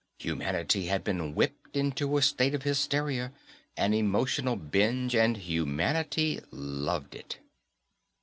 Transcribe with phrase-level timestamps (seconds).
[0.17, 3.31] Humanity had been whipped into a state of hysteria,
[3.77, 7.37] an emotional binge, and humanity loved it.